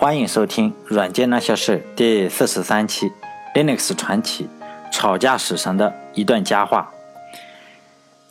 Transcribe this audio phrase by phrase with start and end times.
[0.00, 3.12] 欢迎收听《软件那些事》第四十三期
[3.54, 4.48] ，Linux 传奇
[4.90, 6.90] 吵架史上的一段佳话。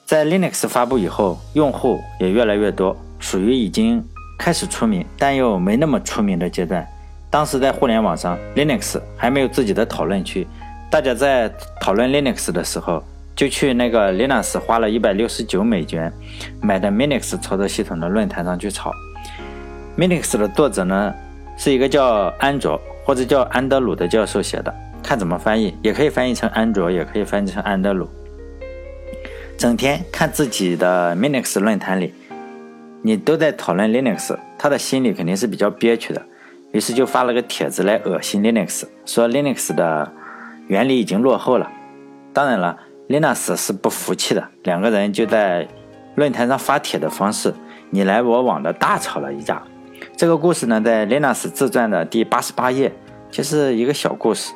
[0.04, 4.04] 在 Linux 发布以后，用户也越来越多，属于已经
[4.40, 6.84] 开始出名，但又没那么出名的阶段。
[7.30, 10.48] 当时在互联网上，Linux 还没有自己的讨论区，
[10.90, 13.04] 大家在讨论 Linux 的时候，
[13.36, 16.12] 就去那个 Linux 花了一百六十九美元
[16.64, 18.92] 买的 Minix 操作系统的论坛上去吵。
[19.96, 21.14] Minix 的作者呢？
[21.60, 24.74] 是一个叫安卓或者叫安德鲁的教授写的，
[25.04, 28.08] 看怎么翻译，也可以翻译成安卓，也可以翻译成安德鲁。
[29.58, 32.14] 整天看自己的 Linux 论坛里，
[33.02, 36.22] 你都在讨论 Linux，他的心里肯定是比较憋屈的，
[36.72, 40.10] 于是就发了个帖子来恶心 Linux，说 Linux 的
[40.68, 41.70] 原理已经落后了。
[42.32, 45.68] 当然了，Linux 是不服气的，两个人就在
[46.16, 47.54] 论坛上发帖的方式，
[47.90, 49.62] 你来我往的大吵了一架。
[50.20, 52.92] 这个故事呢，在 Linux 自传的第八十八页，
[53.32, 54.52] 就是一个小故事。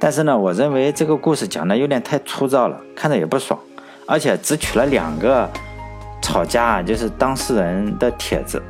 [0.00, 3.56] 但是呢，我认为这个故事讲的有点太粗糙了，看着也不爽，
[4.08, 5.48] 而且只取了两个
[6.20, 8.60] 吵架，就是当事人的帖子。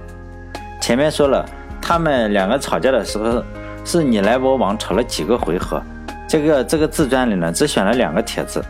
[0.83, 1.49] 前面说了，
[1.81, 3.43] 他们两个吵架的时候
[3.83, 5.83] 是你来我往，吵了几个回合。
[6.29, 8.63] 这个这个自传里呢，只选了两个帖子，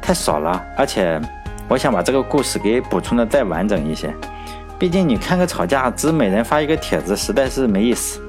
[0.00, 0.58] 太少了。
[0.74, 1.20] 而且，
[1.68, 4.10] 我想把这个故事给补充的再完整一些。
[4.78, 8.20] 毕竟你看个吵架，只每人发一个帖子，实在是没意思。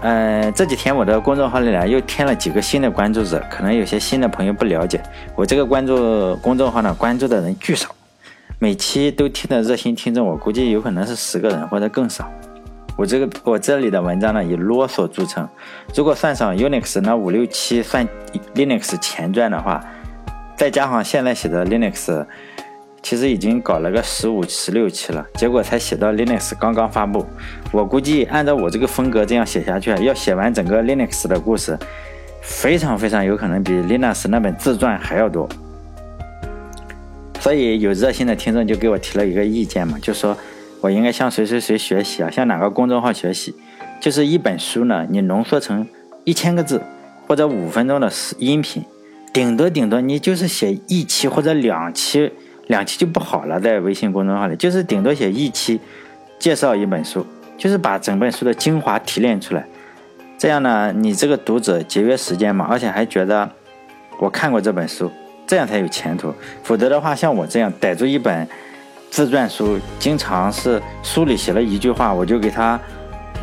[0.00, 5.02] 嗯，这几天我的公众号里呢又添了几个新的关注者，可能有些新的朋友不了解，
[5.34, 7.88] 我这个关注公众号呢关注的人巨少，
[8.58, 12.30] 每期都听的热心听众，我估计有可能是十个人或者更少。
[12.96, 15.46] 我这个我这里的文章呢以啰嗦著称，
[15.94, 18.06] 如果算上 Unix 那五六七算
[18.54, 19.84] Linux 前传的话，
[20.56, 22.24] 再加上现在写的 Linux。
[23.04, 27.26] 其实已经搞了个十五、十六期了，结果才写到 Linux 刚刚发布。
[27.70, 31.78] 我估计按照我这个风格这样写下去，要写完整个 Linux 的故事，
[32.40, 35.46] 非常非常有可能比 Linux 那本自传还要多。
[37.40, 40.34] 所以有热心的听众就给我提了一个意见嘛，就说
[40.80, 43.54] 我应该向谁谁谁学习啊，向哪个公众号学习？
[44.00, 45.86] 就是一本书呢，你浓缩成
[46.24, 46.80] 一千个字
[47.26, 48.82] 或者五分钟的音频，
[49.30, 52.32] 顶多顶多你就是写一期或者两期。
[52.68, 55.80] 两期就不好了，在微信公众号里，就是顶多写一期，
[56.38, 57.26] 介绍一本书，
[57.58, 59.64] 就是把整本书的精华提炼出来。
[60.38, 63.48] 这样呢，你这个读者节约时间嘛，而且还觉得
[64.18, 65.10] 我看过这本书，
[65.46, 66.32] 这样才有前途。
[66.62, 68.46] 否则的话，像我这样逮住一本
[69.10, 72.78] 自传书，经常是书里写了一句话，我就给他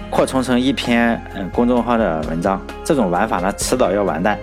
[0.09, 4.37] 扩充成一篇嗯公众号的文章，这种玩法呢，迟早要完蛋。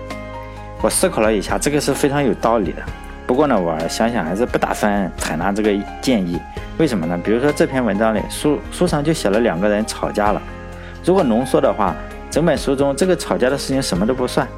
[0.80, 2.82] 我思考了一下，这个是非常有道理的。
[3.28, 6.40] 不过呢，我想想还是不打算采纳这个建议。
[6.78, 7.20] 为什么呢？
[7.22, 10.40] 比如说这篇文章里，书书上就写了两个人吵架了。
[11.04, 11.94] 如果浓缩的话，
[12.30, 14.48] 整本书中这个吵架的事情什么都不算，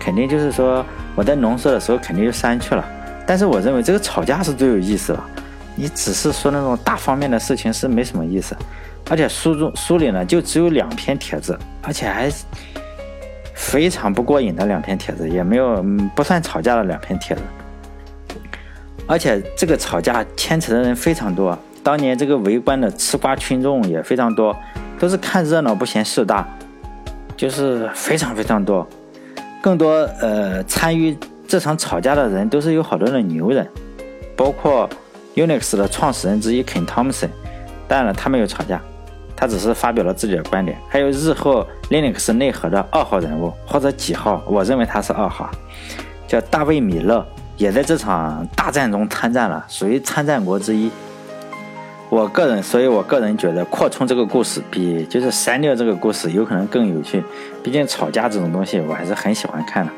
[0.00, 0.82] 肯定就是说
[1.14, 2.82] 我在浓缩的时候肯定就删去了。
[3.26, 5.22] 但是我认为这个吵架是最有意思了。
[5.76, 8.56] 你只是说那种大方面的事情是没什么意思。
[9.10, 12.30] 而且书中书里呢就只有两篇帖子，而且还
[13.52, 15.84] 非常不过瘾的两篇帖子，也没有
[16.16, 17.42] 不算吵架的两篇帖子。
[19.06, 24.56] 而且这个吵架牵扯的人非常多，当年这个围观的吃瓜群众也非常多，
[24.98, 26.46] 都是看热闹不嫌事大，
[27.36, 28.86] 就是非常非常多。
[29.60, 31.16] 更多呃参与
[31.46, 33.68] 这场吵架的人都是有好多的牛人，
[34.34, 34.88] 包括
[35.34, 37.28] Unix 的创始人之一 Ken Thompson，
[37.86, 38.80] 当然了他没有吵架，
[39.36, 40.78] 他只是发表了自己的观点。
[40.88, 45.50] 还有日后 Linux 内核的二号人物或者几号，我认为他是二号，
[46.26, 47.22] 叫大卫米勒。
[47.56, 50.90] 也在这场大战中参战了，属于参战国之一。
[52.10, 57.22] 我个人，所以我个人觉得扩充这个故事比就是删掉这个故事有可能更有趣。
[57.62, 59.92] 毕竟吵架这种东西，我还是很喜欢看的。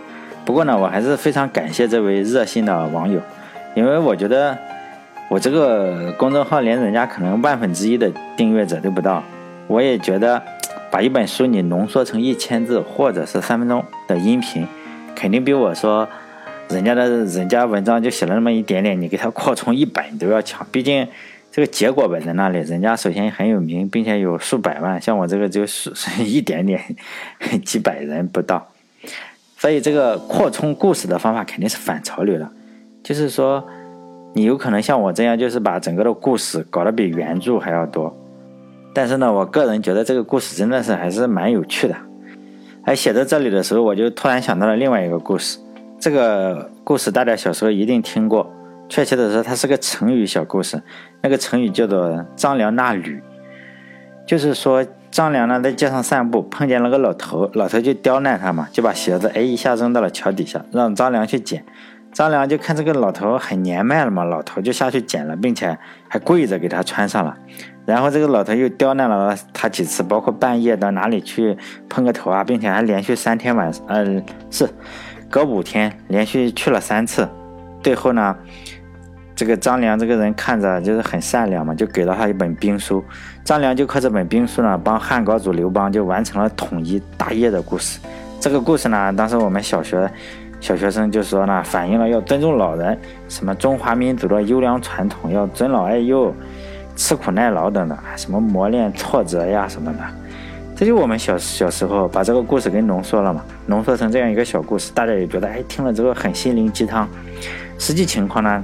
[0.45, 3.21] 不过呢，我还是非常感谢这位热心的网友，
[3.75, 4.57] 因为我觉得
[5.29, 9.23] 我这个公众号连人家可能万分之一的订阅者都不到。
[9.67, 10.41] 我也觉得
[10.91, 14.67] 把一本书你浓缩成一千字或者是三分钟的音频，
[15.15, 16.07] 肯定比我说。
[16.69, 20.67] 人家的人家文章就写了那么一点点，你给他扩充一本都要强。
[20.73, 21.07] 毕竟
[21.53, 25.93] 这个结果摆在那里，人家首先很有名，并且有数百万，像我这个就是
[26.23, 26.83] 一点点，
[27.65, 28.67] 几百人不到。
[29.57, 32.51] 所以这个扩充故事的方法肯定是反潮流的，
[33.03, 33.65] 就是说
[34.35, 38.15] 你有可能像我这样，就是把整个的故事搞得比原著还要多。
[38.93, 41.95] 但是呢，我个人觉得这个故事真的是还是蛮有趣的。
[42.83, 45.59] 哎，写到这里的时候，我就突然想到了另外一个故事。
[45.99, 48.53] 这个故事大家小时候一定听过，
[48.89, 50.81] 确切的说，它是个成语小故事。
[51.23, 53.23] 那个成语叫做“张良纳履”，
[54.27, 61.65] 就是说张良呢在街上散步，碰见了个老头，老头就刁难他嘛，就把鞋子哎一下扔到了桥底下，让张良去捡。
[62.13, 65.77] 张良就看这个老头很年迈了嘛，老头就下去捡了，并且
[66.09, 67.37] 还跪着给他穿上了。
[67.85, 71.57] 然后这个老头又刁难了他几次，包括半夜到哪里去
[71.89, 74.67] 碰个头啊，并且还连续三天晚，呃，是
[75.31, 77.29] 隔五天连续去了三次。
[77.83, 78.37] 最后呢，
[79.35, 83.05] 这个张良这个人看着就是很善良嘛，就给了他一本兵书。
[83.45, 88.01] 张良就靠这本兵书呢，帮汉高祖刘邦就完成了统一大业的故事。
[88.41, 90.11] 这个故事呢，当时我们小学。
[90.59, 92.99] 小学生就说呢，反映了要尊重老人，
[93.29, 96.35] 什么中华民族的优良传统，要尊老爱幼，
[96.97, 99.99] 吃苦耐劳等等，什么磨练挫折呀什么的。
[100.77, 107.09] 这就我们小小时候把这个故事给浓缩了嘛，浓缩成这样一个小故事，大家也觉得哎，听了之后很心灵鸡汤。
[107.79, 108.63] 实际情况呢，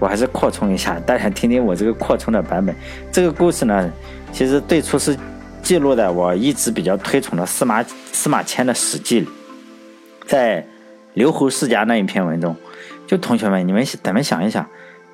[0.00, 2.74] 我还是扩充一下， 大家听听我这个扩充的版本。
[3.12, 3.90] 这个故事呢，
[4.32, 5.16] 其实最初是
[5.62, 9.28] 记录在我一直比较推崇的司马司马迁的《史记》里，
[10.26, 10.66] 在。
[11.14, 12.56] 刘侯世家那一篇文中，
[13.06, 14.66] 就同学们，你们咱们想一想，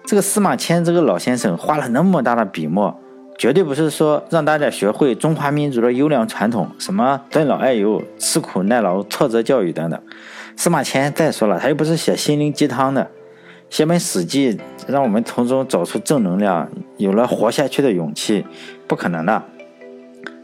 [0.06, 2.98] 这个司马迁这个老先生花了那么大的笔墨，
[3.40, 9.98] 绝对不是说让大家学会中华民族的优良传统，什么尊老爱幼、吃苦耐劳、挫折教育等等。
[10.58, 13.10] 司马迁再说了，他又不是写心灵鸡汤的，
[13.70, 14.52] 写本《史记》，
[14.86, 18.44] 让我们从中找出正能量，有了活下去的勇气，
[18.86, 19.42] 不可能的。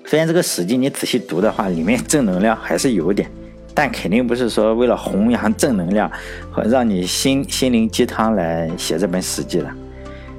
[0.06, 3.30] 虽然这个《史记》你仔细读的话，里面正能量还是有点。
[3.74, 6.10] 但肯定不是说为了弘扬正能量
[6.50, 9.70] 和让你心心灵鸡汤来写这本史记的，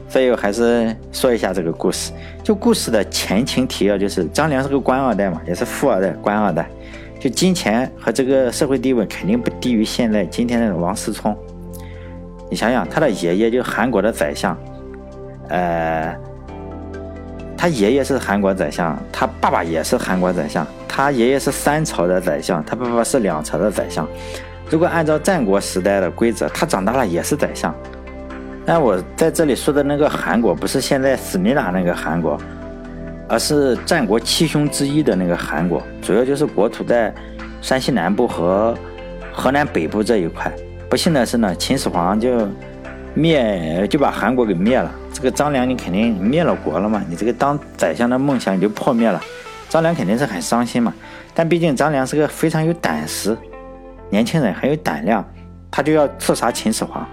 [0.09, 2.11] 所以我还是说一下这个故事。
[2.43, 6.67] 就故事的前情提要，就是张良是个官二代嘛，也是富二代，官二代，
[7.19, 11.35] 就金钱和这个社会地位肯定不低于现在今天的王思聪。
[12.49, 14.57] 你想想，他的爷爷就韩国的宰相，
[15.49, 16.15] 呃。
[17.59, 20.65] 他爷爷是韩国宰相，他爸爸也是韩国宰相。
[20.87, 24.07] 他爷爷是三朝的宰相，他爸爸是两朝的宰相。
[24.69, 27.75] 如果按照战国时代的规则，他长大了也是宰相。
[28.67, 32.37] 但我在这里说的那个韩国，不是现在思密达那个韩国，
[33.29, 37.13] 而是战国七雄之一的那个韩国，主要就是国土在
[37.61, 38.77] 山西南部和
[39.31, 40.51] 河南北部这一块。
[40.89, 42.45] 不幸的是呢，秦始皇就
[43.13, 44.91] 灭就把韩国给灭了。
[45.13, 47.01] 这个张良，你肯定灭了国了嘛？
[47.07, 49.21] 你这个当宰相的梦想你就破灭了，
[49.69, 50.93] 张良肯定是很伤心嘛。
[51.33, 53.37] 但毕竟张良是个非常有胆识
[54.09, 55.25] 年轻人，很有胆量，
[55.71, 57.07] 他就要刺杀秦始皇。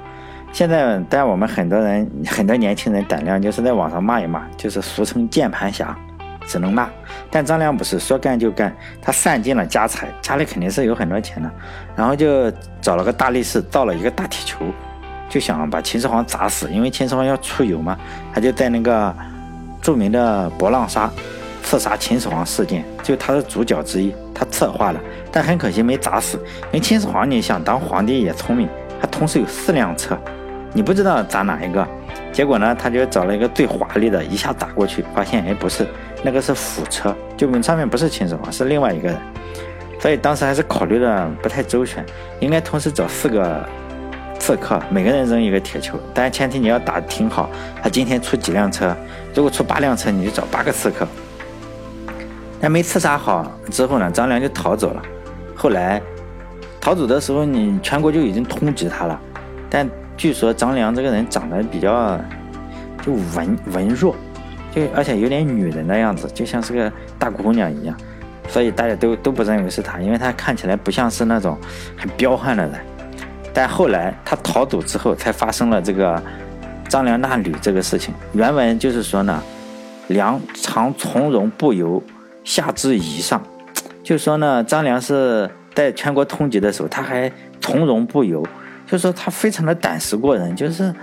[0.54, 5.98] 现在，但我们很多人很多年轻人胆量就是在网上骂一骂，就是俗称键盘侠，
[6.46, 6.88] 只能骂。
[7.28, 8.72] 但张良不是说干就干，
[9.02, 11.50] 他散尽了家财，家里肯定是有很多钱的，
[11.96, 12.48] 然后就
[12.80, 14.64] 找了个大力士造了一个大铁球。
[15.28, 17.98] 就想把秦始皇砸死，因为秦始皇要出游嘛，
[18.32, 19.12] 他就在那个
[19.82, 21.10] 著名的博浪沙
[21.64, 25.00] 刺杀秦始皇事件，就他是主角之一，他策划了，
[25.32, 26.38] 但很可惜没砸死。
[26.66, 28.68] 因为秦始皇你想当皇帝也聪明，
[29.00, 30.16] 他同时有四辆车，
[30.74, 31.86] 你不知道砸哪一个，
[32.30, 35.86] 结果呢，他就找了一个最华丽的，一下砸过去，发现哎不是，
[36.22, 39.16] 那个是辅车，就上面不是秦始皇，是另外一个人，
[39.98, 42.04] 所以当时还是考虑的不太周全，
[42.40, 43.64] 应该同时找四个。
[44.36, 47.48] 刺客每个人扔一个铁球，但前提你要打挺好。
[47.82, 48.94] 他今天出几辆车，
[49.32, 51.08] 如果出八辆车，你就找八个刺客。
[52.60, 55.02] 但没刺杀好之后呢，张良就逃走了。
[55.54, 56.02] 后来
[56.78, 59.18] 逃走的时候，你全国就已经通缉他了。
[59.70, 62.18] 但据说张良这个人长得比较
[63.02, 64.14] 就文文弱，
[64.74, 67.96] 就而且有点女人的样子，就像是个大姑娘一样，
[68.48, 71.58] 所以大家都都不认为是他，因为他看起来不像是那种
[71.96, 72.74] 很彪悍的人。
[73.52, 76.20] 但后来他逃走之后，才发生了这个
[76.88, 78.12] 张良纳履这个事情。
[78.32, 79.42] 原文就是说呢，
[80.08, 82.02] 良常从容不由，
[82.42, 83.40] 下至夷上，
[84.02, 87.30] 就说呢，张良是在全国通缉的时候，他还
[87.60, 88.44] 从容不由，
[88.86, 90.94] 就说他非常的胆识过人，就是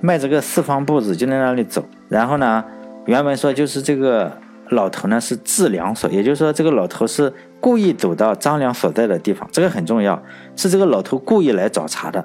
[0.00, 1.84] 迈着个四方步子就在那里走。
[2.08, 2.64] 然后呢，
[3.06, 4.32] 原文说就是这个。
[4.68, 10.18] 老头呢是自良所，也就是说这个老头是故意走到张良所在的地方，这个很重要，
[10.56, 12.24] 是这个老头故意来找茬的。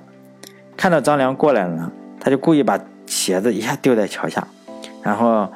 [0.77, 4.47] 看到张良过来了呢，他就故意把鞋子一下丢在桥下，
[5.03, 5.51] 然后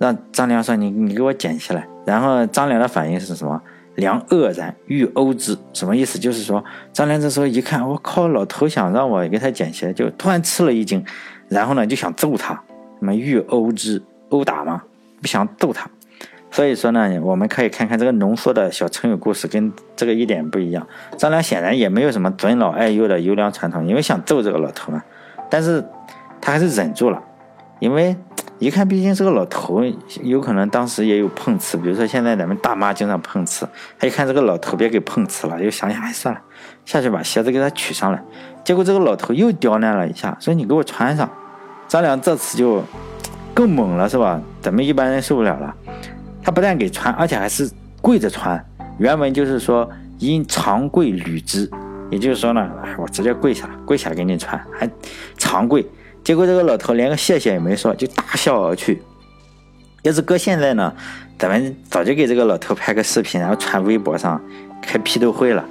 [0.00, 3.62] 让张良说：“你你给我捡起来。”然后张良的反应是什么？
[3.96, 6.18] 良愕然，欲殴之，什么意思？
[6.18, 11.04] 就是说张良这时候一看，我靠，老头想让我给他捡鞋，就突然吃了一惊，
[11.48, 12.54] 然后呢就想揍他，
[12.98, 14.82] 什么欲殴之，殴打吗？
[15.20, 15.88] 不想揍他，
[16.50, 20.86] 所以说呢，我们可以看看这个浓缩的小成语故事跟这个一点不一样。
[21.16, 25.02] 张良显然也没有什么尊老爱幼的优良传统，因为想揍这个老头嘛，
[25.48, 25.82] 但是
[26.40, 27.22] 他还是忍住了，
[27.78, 28.14] 因为
[28.60, 29.82] 一看毕竟是个老头，
[30.22, 33.68] 有可能当时也有碰瓷，比如说现在咱们大妈经常碰瓷，
[33.98, 36.40] 他一看这个老头别给碰瓷了，又想想，哎，算了，
[36.84, 38.22] 下去把鞋子给他取上来。
[38.64, 41.28] 结果这个老头又刁难了一下，说你给我穿上。
[41.86, 42.82] 张良这次就
[43.52, 44.40] 更猛了，是吧？
[44.62, 45.74] 咱们一般人受不了了。
[46.42, 47.70] 他不但给穿，而且还是
[48.00, 48.64] 跪着穿。
[48.98, 51.68] 原文就是说，因长跪履之，
[52.10, 54.88] 也就是说呢，我直接跪下，跪下给你穿，还
[55.36, 55.84] 长跪。
[56.24, 59.02] 结果这个老头连个谢谢也没说，就大笑而去。
[60.02, 60.92] 要是搁现在呢，
[61.38, 64.40] 咱们早就给这个老头拍个视频，然后传微博上
[64.80, 65.62] 开批斗会了，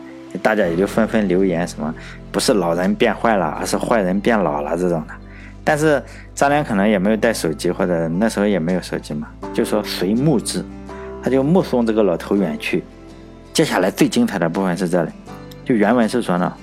[0.43, 1.93] 大家也就纷纷留言什么，
[2.31, 5.13] 不是老人变坏了，而是坏人变老了这种的。
[5.63, 6.01] 但是
[6.35, 10.63] 张良可能也没有带手机，或者那时候也没有手机嘛，就说随目之，
[11.23, 12.83] 他就目送这个老头远去。
[13.53, 15.11] 接下来最精彩的部分是这里，
[15.65, 16.53] 就原文是说呢，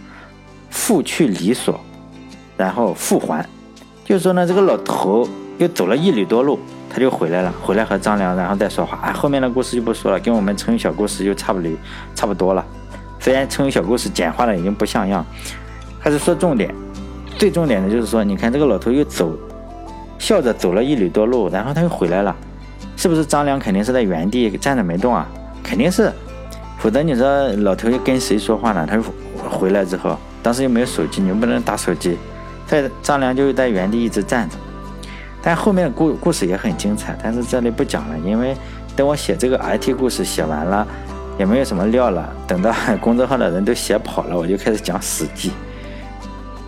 [0.71, 1.81] 复去离所，
[2.57, 3.47] 然后复还，
[4.11, 5.25] 就说呢，这个老头
[5.59, 6.59] 又走了一里多路，
[6.93, 8.99] 他就回来了，回来和张良然后再说话。
[9.05, 11.77] 哎，后面的故事就不说了，跟我们成语小故事就差不离
[12.13, 12.67] 差不多了。
[13.21, 15.25] 虽然成语小故事简化的已经不像样，
[16.01, 16.75] 还是说重点。
[17.39, 19.31] 最重点的就是说，你看这个老头又走，
[20.19, 22.35] 笑着走了一里多路，然后他又回来了，
[22.97, 25.25] 是不是张良肯定是在原地站着没动啊？
[25.63, 26.11] 肯定是，
[26.81, 28.85] 否则你说老头又跟谁说话呢？
[28.91, 29.01] 他
[29.49, 32.19] 回来之后，当时又没有手机，你又不能打手机，
[32.71, 34.57] 在张良就在原地一直站着。
[35.43, 38.55] 但后面的故故事也很精彩，但是这里不讲了，因为
[38.95, 40.87] 等我写这个 IT 故事写完了，
[41.39, 45.49] 也没有什么料了，等到 公众号的人都写跑了，我就开始讲《史记》。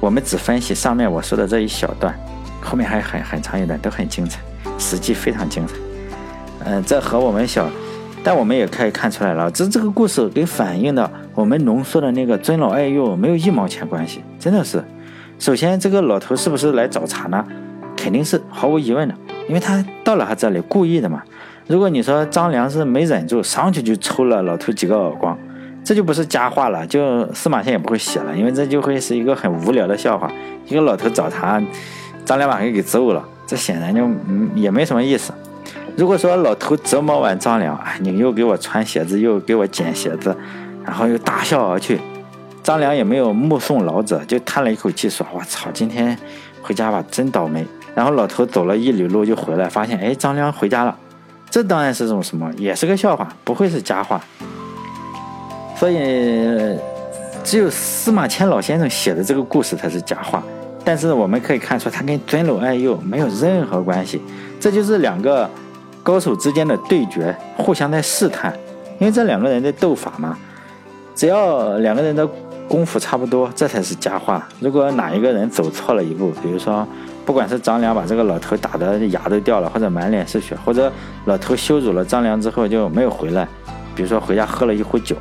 [0.00, 2.18] 我们只分析上面我说的这一小段，
[2.62, 4.40] 后面还很很长一段，都很精彩，
[4.78, 5.74] 史记非常精彩。
[6.64, 7.68] 嗯，这和我们小，
[8.24, 14.82] 但我们也可以看出来了，这这个故事给反映的我们浓缩的那个尊老爱幼没有一毛钱关系，真的是。
[15.42, 17.44] 首先，这个老头是不是来找茬呢？
[17.96, 19.14] 肯定是毫无疑问的，
[19.48, 21.20] 因为他到了他这里故意的嘛。
[21.66, 25.36] 如果你说张良是没忍住，上去就抽了老头几个耳光。
[25.82, 30.30] 这就不是佳话了，就司马迁也不会写了，因为这就会是一个很无聊的笑话。
[30.68, 31.60] 一个老头找茬，
[32.24, 34.08] 张良把人给揍了，这显然就
[34.54, 35.32] 也没什么意思。
[35.96, 40.36] 如果说老头折磨完张良，哎，你又给我穿鞋子，又给我捡鞋子，
[40.84, 41.98] 然后又大笑而去，
[42.62, 46.16] 张良也没有目送老者，就叹了一口气说：“我操，今天
[46.62, 50.96] 回家吧，真倒霉。”然后老头走了一里路就回来，发现哎，张良回家了，
[51.50, 54.18] 这当然是种什么，也是个笑话，不会是佳话。
[55.76, 56.78] 所以，
[57.42, 60.42] 只有司马迁老先生写的这个故事才是假话。
[60.84, 64.22] 但是我们可以看出，他跟尊老爱幼没有任何关系。
[64.60, 65.48] 这就是两个
[66.02, 68.52] 高手之间的对决，互相在试探。
[68.98, 70.38] 因为这两个人在斗法嘛，
[71.14, 72.28] 只要两个人的
[72.72, 74.48] 功夫差不多，这才是佳话。
[74.58, 76.88] 如果哪一个人走错了一步，比如说，
[77.26, 80.90] 不管是张良把这个老头打的牙都掉了，或者满脸是血，或者
[81.26, 83.46] 老头羞辱了张良之后就没有回来，
[83.94, 85.14] 比如说回家喝了一壶酒。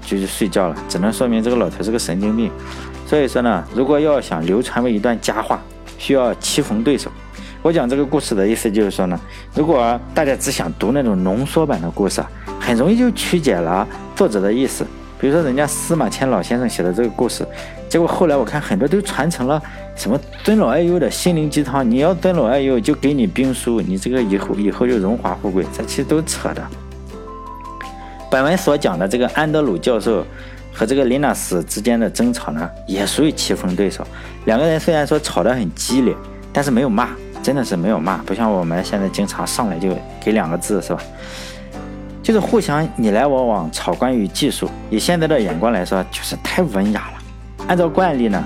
[0.00, 2.50] 就去睡觉了，只能说明这个老头是个神经病。
[3.06, 5.60] 所以说呢，如果要想流传为一段佳话，
[5.98, 7.10] 需要棋逢对手。
[7.60, 9.20] 我讲这个故事的意思就是说呢，
[9.54, 12.24] 如果大家只想读那种浓缩版的故事，
[12.58, 14.86] 很容易就曲解了作者的意思。
[15.20, 17.46] 比如说人家司马迁老先生写的这个故事，
[17.88, 19.60] 结果后来我看很多都传承了
[19.96, 21.88] 什么尊老爱幼的心灵鸡汤。
[21.88, 26.62] 你要尊老爱幼，就给你兵书，你这个以后以后就荣华富贵，这其实都扯的。
[28.30, 30.24] 本文所讲的这个安德鲁教授
[30.72, 34.06] 和这个林纳斯之间的争吵呢，也属于棋逢对手。
[34.44, 36.14] 两个人虽然说吵得很激烈，
[36.52, 37.08] 但是没有骂，
[37.42, 41.00] 真的是没有骂，不像我们现在经常上来就给两个字，是吧？
[42.28, 44.68] 就是互相你来我往吵关于技术。
[44.90, 47.66] 以现在的眼光来说，就是太文雅了。
[47.66, 48.44] 按照惯例呢。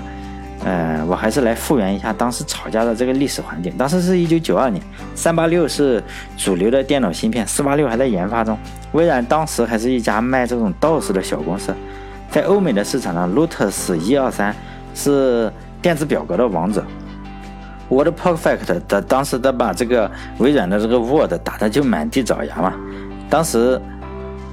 [0.65, 3.77] 嗯，我还是来复原一下当时吵架的这个历史环境。
[3.77, 4.81] 当时是一九九二年，
[5.13, 6.01] 三八六是
[6.37, 8.57] 主流的电脑芯片，四八六还在研发中。
[8.93, 11.75] 微软当时还是一家卖这种道士的小公司，
[12.31, 14.55] 在欧美的市场上，Lotus 一二三
[14.95, 16.81] 是电子表格的王者。
[17.89, 22.73] Word Perfect 的当时的把这个微软的这个 Word 打的就满地找牙嘛。
[23.33, 23.81] 当时。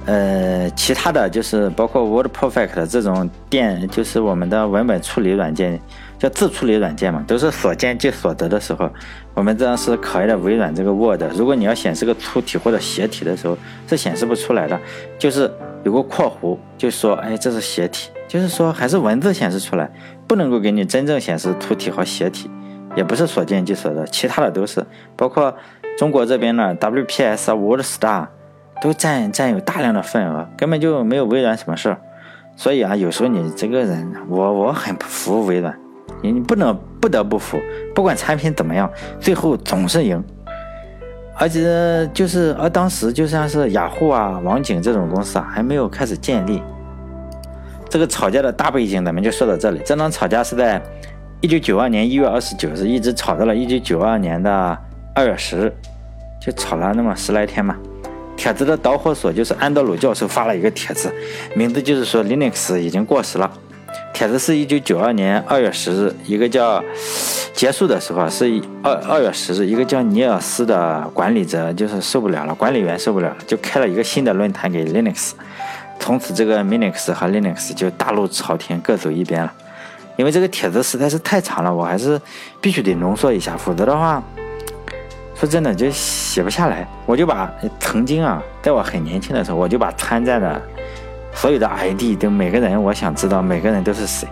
[0.07, 5.79] 呃，其他的就是包括 Word Perfect 这种电，就是我们的文本处理软件，
[6.17, 8.89] 叫自处理软件嘛，都是所见即所得的时候，
[9.35, 13.55] 我们这样是可爱的微软这个 Word，如果你要显示个粗体或者斜体的时候，
[13.87, 14.77] 是显示不出来的，
[15.19, 15.49] 就是
[15.83, 19.87] 有个括弧，就说哎这是斜体，就是说还是文字显示出来，
[20.27, 22.49] 不能够给你真正显示凸体和斜体，
[22.95, 24.83] 也不是所见即所得，其他的都是，
[25.15, 25.55] 包括
[25.95, 28.27] 中国这边呢 WPS 啊 WordStar。
[28.81, 31.97] 都占占有大量的份额，根本就没有微软什么事儿。
[32.57, 35.73] 所以啊，有时候你这个人，我我很服微软，
[36.21, 37.57] 你你不能不得不服。
[37.95, 40.21] 不管产品怎么样，最后总是赢。
[41.37, 46.61] 而且就是而当时就像是雅虎啊、网景这种公司啊，还没有开始建立。
[47.89, 49.81] 这个吵架的大背景咱们就说到这里。
[49.85, 50.81] 这场吵架是在
[51.39, 54.77] 一九九二年一月二十九日，一直吵到了一九九二年的
[55.15, 55.73] 二月十日，
[56.39, 57.75] 就吵了那么十来天嘛。
[58.41, 61.13] 帖子的导火索就是安德鲁教授发了一个帖子，
[61.53, 63.47] 名字就是说 Linux 已经过时了。
[64.15, 66.83] 帖子是一九九二年二月十日，一个叫
[67.53, 75.33] 结束的时候是二二月十日，一个叫尼尔斯的管理者就是受不了了，管理员受不了了，就开了一个新的论坛给 Linux。
[75.99, 79.53] 从此这个 Minix 和 Linux 就大路朝天，各走一边了。
[80.17, 82.19] 因为这个帖子实在是太长了，我还是
[82.59, 84.23] 必须得浓缩一下，否则的话，
[85.41, 86.87] 说真的就写不下来。
[87.07, 90.61] 我就把曾经啊，在我很年轻的时候，我就把参战的。
[91.33, 94.27] 所有的 ID 都每个人，我想知道每个人都是谁，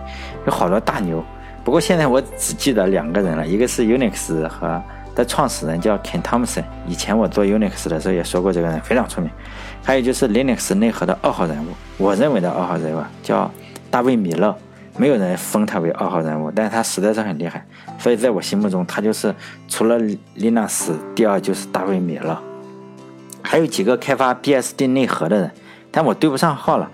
[0.46, 1.24] 有好多大牛。
[1.64, 4.80] 不过现在我只记得两个人了，一个是 Unix 和
[5.14, 9.28] 的创始人叫 Ken Thompson，以前我做 Unix 的时候也说过这个人非常出名。
[9.82, 13.50] 还有就是 Linux 内核的二号人物，我认为的二号人物叫
[13.90, 14.54] 大卫米勒，
[15.00, 17.66] 没有人封他为二号人物，但是他实在是很厉害，
[17.98, 19.34] 所以在我心目中他就是
[19.66, 19.98] 除了
[20.36, 22.38] Linux 第二就是大卫米勒。
[23.42, 25.50] 还有几个开发 BSD 内核的人。
[25.90, 26.88] 但我对不上号了，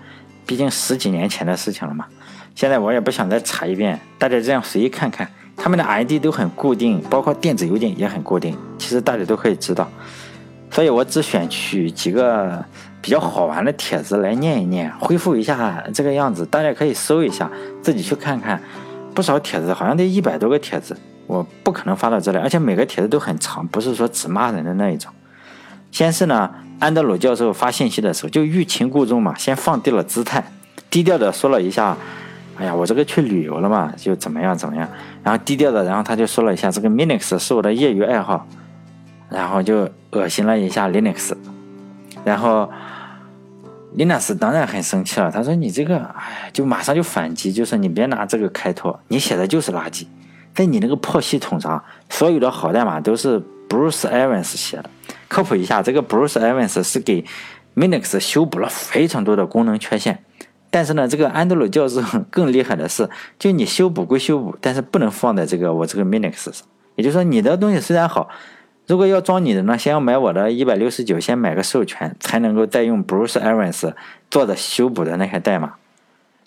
[0.45, 2.05] 毕竟十几年前的事情了嘛。
[2.55, 9.85] 现在我也不想再查一遍，大家这样随意看看，他们的 ID 都很固定，包括电子邮件也很固定，其实大家都可以知道。
[10.71, 12.63] 所以我只选取几个
[13.07, 17.49] 比较好玩的帖子来念一念，恢复一下这个样子，大家可以搜一下，
[17.81, 18.61] 自己去看看。
[19.15, 20.93] 不少帖子好像得一百多个帖子，
[21.25, 25.09] 我不可能发到这里，而且每个帖子都很长，不是说只骂人的那一种。
[25.89, 26.51] 先是呢。
[26.79, 30.43] 安德鲁教授发信息的时候就欲擒故纵嘛，先放低了姿态，
[30.91, 31.97] 低调的说了一下
[32.59, 34.87] ：“哎呀，我这个去旅游了嘛，就怎么样怎么样。”
[35.23, 38.45] 然后低调的，然后他就说了一下：“这个 Linux 是我的业余爱好。”
[39.31, 41.33] 然后就恶心了一下 Linux。
[42.23, 42.69] 然后
[43.97, 50.05] Linux 当然很生气了，他说：“你这个，哎，就马上就反击，就说你别拿这个开脱，你写的就是垃圾，
[50.53, 54.89] 在你那个破系统上，所有的好代码都是 Bruce Evans 写的。”
[55.27, 57.25] 科普一下，这个 Bruce Evans 是给
[57.75, 60.23] Linux 修补了非常多的功能缺陷。
[60.69, 66.67] 但是呢，这个安德鲁教授更厉害的是，就你修补归修补，但是不能放在这个我这个 Linux 上。
[66.95, 68.29] 也就是说，你的东西虽然好，
[68.87, 73.93] 如果要装你的呢，先要买我的一百六十九，先买个授权，才能够再用 Bruce Evans
[74.31, 75.73] 做的修补的那些代码。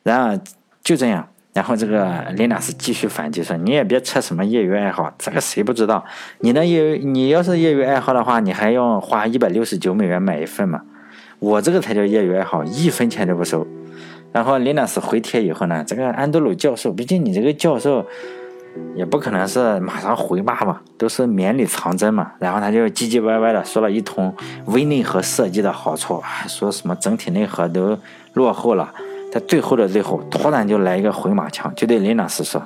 [0.03, 0.41] 然而
[0.83, 1.29] 就这样。
[1.53, 6.05] 然后这个 Linux 继续反击说：“你也别扯什么业余爱好，这个谁不知道？
[6.39, 10.83] 你的业余，你要是业余爱好的话，你还要花一百六十九美元买一份吗？
[11.41, 13.67] 我这个才叫业余爱好，一分钱都不收。”
[14.33, 18.07] 然后 Linux 回帖以后呢，这个安德鲁教授，毕竟你这个教授
[18.95, 22.33] 也不可能是马上回骂嘛，都是绵里藏针嘛。
[22.39, 24.35] 然后他就唧唧歪歪的说了一通
[24.67, 27.99] 微内核设计的好处，说什么整体内核都
[28.35, 28.93] 落后了。
[29.33, 32.61] 在最后的最后，突然就来一个回马枪，就对林老师说：“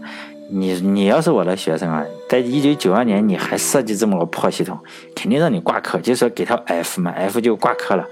[0.50, 4.78] 你你要是我的学生啊，在一九九二年你还设计这么个破系统，
[5.14, 8.06] 肯定让你挂科，就说给他 F 嘛，F 就挂科了。”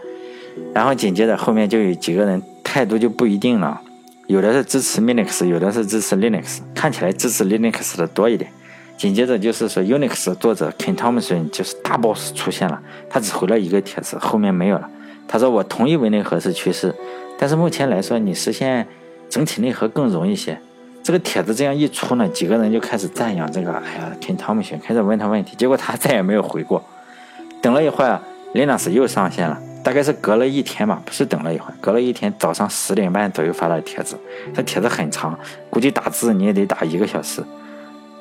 [0.74, 3.80] 然后紧接着后面就有几个人态度就不一定了，
[4.26, 8.50] 有的是支持 Linux，有的是支持 Linux，看起来支持 Linux 的多一点。
[8.96, 12.80] 紧接着就是说 Unix 作者 Ken Thompson 就是大 boss 出现了，
[13.10, 14.88] 他只回了一个帖子，后面没有了。
[15.26, 16.94] 他说：“我同意为内核是趋势。”
[17.38, 18.86] 但是目前来说，你实现
[19.28, 20.58] 整体内核更容易些。
[21.02, 23.72] 这个帖子这样一出呢，几个人就开始赞扬这个。
[23.72, 26.84] 哎呀，Ken Thompson 开始问他问题，结果他再也没有回过。
[27.60, 28.20] 等了一会儿
[28.54, 34.16] ，Linux 又上线了，大概是隔了一天吧，不是等了一会儿，隔了一天早上十点半左右发的帖子。
[34.54, 37.42] 这帖子很长，估计打字你也得打一个小时。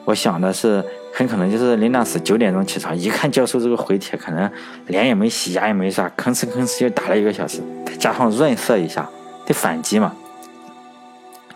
[0.04, 4.52] 我想的是，很可能就是林纳斯九点钟起床，一看教授这个回帖，可能
[4.88, 7.62] 脸也没洗，牙也没刷，吭哧吭哧就打了一个小时。
[7.86, 9.08] 再加上润色一下，
[9.46, 10.12] 得反击嘛。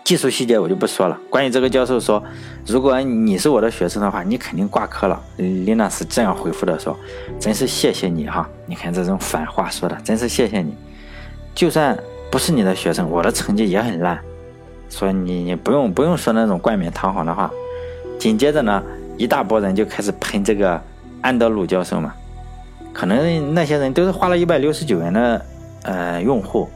[0.06, 1.18] 技术细节我就不说了。
[1.28, 2.22] 关于这个教授说，
[2.64, 5.20] 如果你是我的学生的话，你肯定挂科了。
[5.36, 6.96] 林娜是这样回复的说
[7.40, 10.72] ：“真是谢谢你哈，你看这种反话说的，真是谢谢你。
[11.56, 11.98] 就算
[12.30, 14.16] 不是你的学生，我的成绩也很烂，
[14.88, 17.50] 所以你你不用不用说那种冠冕堂皇的话。”
[18.16, 18.80] 紧接着呢，
[19.16, 20.80] 一大波人就开始喷这个
[21.20, 22.14] 安德鲁教授嘛。
[22.92, 25.44] 可能那些人都是花了一百六十九元的。
[25.82, 26.68] 呃，用户，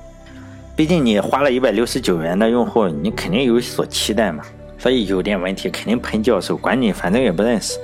[0.81, 4.43] 毕竟你花了一百六十九元的用户，你肯定有所期待嘛，
[4.79, 7.79] 所以有点问题，肯定喷教授，管你反正也不认识。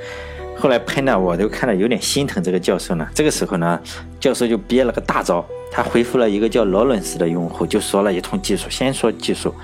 [0.59, 3.07] 后来喷的我都看了有点心疼这个教授呢。
[3.15, 3.79] 这个时候呢，
[4.19, 9.55] 教授就憋了个大招，他回复了一个叫劳伦斯的用户，就说了一通技术，先说技术，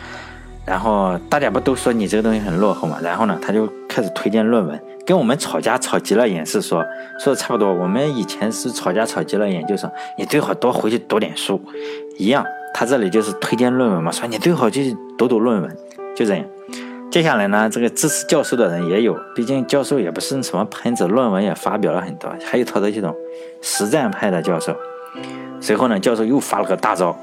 [0.66, 2.98] 然后大家不都说你这个东西很落后嘛？
[3.02, 6.84] 然后呢，他就开始推荐论文，跟我们吵架吵急了眼是说
[7.18, 7.72] 说的差不多。
[7.72, 11.58] 我们以前是吵架吵急了眼，就说你最好多回去读点书，
[12.18, 12.44] 一样。
[12.74, 15.76] 他这里就是推荐论文嘛，说你最好去读读论文，
[16.16, 16.44] 就这样。
[17.10, 23.14] 接下来呢，这个支持教授的人也有，毕竟教授也不是什么喷子，论文也发表了很多，还有操作系统
[23.60, 24.74] 实战派的教授。
[25.60, 27.14] 随后呢，教授又发了个大招。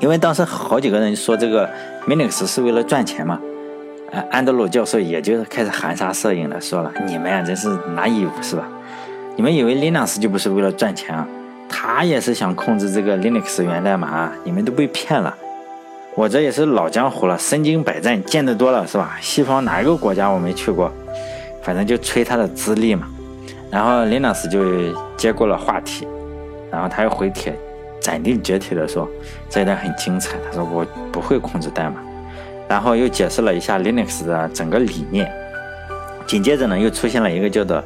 [0.00, 1.68] 因为当时好几个人说这个
[2.08, 3.38] Linux 是为了赚钱嘛，
[4.10, 8.66] 呃，安德鲁教授也就是开始含沙射影的说了：“你们呀，真是拿衣服是吧？
[9.36, 11.28] 你们以为 Linux 就不是为了赚钱啊？
[11.86, 15.36] 他也是想控制这个 Linux 源代码，你们都被骗了。
[16.14, 19.18] 我这也是老江湖了，身经百战，见得多了是吧？
[19.20, 20.90] 西方哪一个国家我没去过？
[21.62, 23.06] 反正就吹他的资历嘛。
[23.70, 26.08] 然后 Linux 就接过了话题，
[26.70, 27.54] 然后他又回帖。”
[28.00, 29.06] 斩钉截铁地说，
[29.50, 30.38] 这一段很精彩。
[30.46, 31.96] 他说我不会控制代码，
[32.66, 35.30] 然后又解释了一下 Linux 的整个理念。
[36.26, 37.84] 紧接着呢，又出现了一个叫做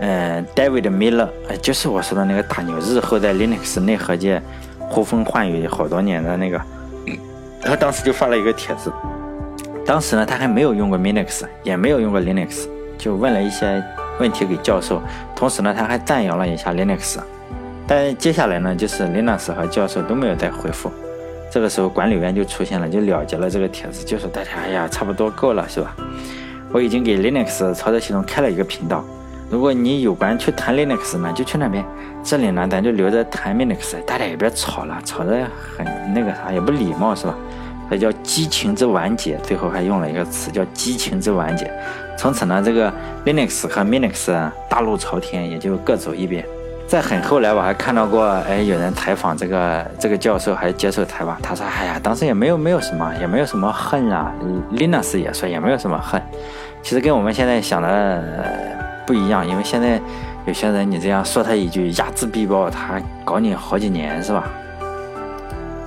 [0.00, 1.28] 嗯 David Miller，
[1.60, 4.40] 就是我说的那个大牛，日后在 Linux 内核界
[4.78, 6.60] 呼风唤雨好多年的那个。
[7.60, 8.92] 他当时就发了一个帖子，
[9.84, 13.82] 当时呢他还没有用过 Linux，也没有用过 Linux，就问了一些
[14.20, 15.02] 问题给教授，
[15.34, 17.18] 同时呢他还赞扬了一下 Linux。
[17.86, 20.92] 但接下来呢，就是 Linux 和教授都没有再回复。
[21.50, 25.96] 这个时候，管理员就出现了，就了结了这个帖子，就说大家，哎呀，差不多够了，是吧？
[26.70, 29.02] 我已经给 Linux 操作系统开了一个频道，
[29.50, 31.84] 如果你有关去谈 Linux 呢，就去那边。
[32.22, 37.34] 这里呢，咱就留着谈 Linux，大家也别吵了，吵得很那个啥，也不礼貌，是吧？
[37.90, 41.72] 这叫激情之完结，最后还用了一个词叫激情之完结。
[42.18, 42.92] 从此呢，这个
[43.24, 44.30] Linux 和 Minix
[44.68, 46.44] 大路朝天，也就各走一边。
[46.86, 51.40] 在很后来，我还看到过，哎，有人采访这个这个教授，还接受采访。
[51.40, 54.30] 他说：“哎呀，当时也没有没有什么，也没有什么恨啊。”
[54.72, 56.20] ”Linux 也说也没有什么恨。
[56.82, 58.22] 其实跟我们现在想的
[59.08, 59.98] 不一样，因为现在
[60.44, 64.44] 有些人你这样说他一句，睚眦必报，他搞你好几年，是吧？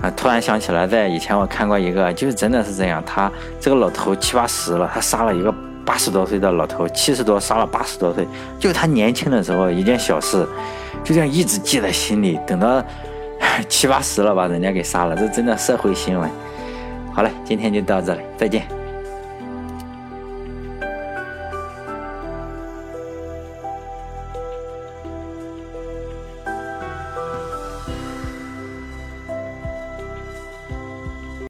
[0.02, 5.54] 啊，突然想起来，在以前我看过一个，就是真的是这样，他这个老头七八十了，他杀了一个。
[5.84, 8.26] 八十多岁的老头，七十多杀了八十多岁，
[8.60, 10.48] 就他年轻的时候一件小事，
[11.04, 12.82] 就这样一直记在心里，等到
[13.68, 16.30] 七八十了把人家给杀了，这真的社会新闻。
[17.12, 18.81] 好了，今天就到这里，再见。